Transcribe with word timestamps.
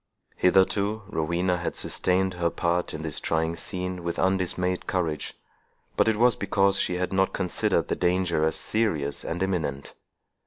Hitherto, 0.37 1.03
Rowena 1.09 1.57
had 1.57 1.75
sustained 1.75 2.33
her 2.33 2.49
part 2.49 2.91
in 2.91 3.03
this 3.03 3.19
trying 3.19 3.55
scene 3.55 4.03
with 4.03 4.17
undismayed 4.17 4.87
courage, 4.87 5.35
but 5.95 6.07
it 6.07 6.17
was 6.17 6.35
because 6.35 6.79
she 6.79 6.95
had 6.95 7.13
not 7.13 7.33
considered 7.33 7.87
the 7.87 7.95
danger 7.95 8.43
as 8.43 8.55
serious 8.55 9.23
and 9.23 9.43
imminent. 9.43 9.93